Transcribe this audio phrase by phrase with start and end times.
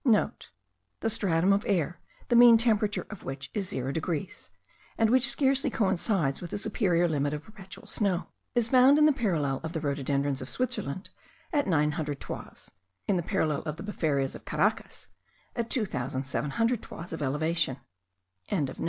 [0.01, 1.99] *(* The stratum of air,
[2.29, 4.49] the mean temperature of which is 0 degrees,
[4.97, 8.25] and which scarcely coincides with the superior limit of perpetual snow,
[8.55, 11.11] is found in the parallel of the rhododendrons of Switzerland
[11.53, 12.71] at nine hundred toises;
[13.07, 15.05] in the parallel of the befarias of Caracas,
[15.55, 17.77] at two thousand seven hundred toises of elevation.)